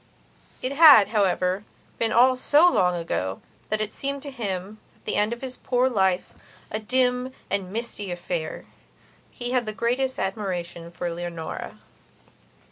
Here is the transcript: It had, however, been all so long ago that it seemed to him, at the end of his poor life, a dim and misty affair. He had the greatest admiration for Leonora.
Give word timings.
It 0.63 0.71
had, 0.71 1.09
however, 1.09 1.63
been 1.99 2.11
all 2.11 2.35
so 2.35 2.67
long 2.67 2.95
ago 2.95 3.39
that 3.69 3.81
it 3.81 3.93
seemed 3.93 4.23
to 4.23 4.31
him, 4.31 4.79
at 4.95 5.05
the 5.05 5.15
end 5.15 5.31
of 5.31 5.41
his 5.43 5.57
poor 5.57 5.87
life, 5.91 6.33
a 6.71 6.79
dim 6.79 7.31
and 7.51 7.71
misty 7.71 8.09
affair. 8.09 8.65
He 9.29 9.51
had 9.51 9.67
the 9.67 9.73
greatest 9.73 10.17
admiration 10.17 10.89
for 10.89 11.11
Leonora. 11.11 11.77